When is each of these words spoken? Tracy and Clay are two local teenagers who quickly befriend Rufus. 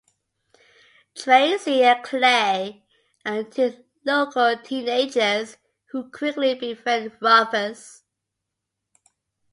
Tracy 1.13 1.83
and 1.83 2.03
Clay 2.03 2.83
are 3.23 3.43
two 3.43 3.85
local 4.03 4.57
teenagers 4.57 5.57
who 5.91 6.09
quickly 6.09 6.55
befriend 6.55 7.11
Rufus. 7.21 8.01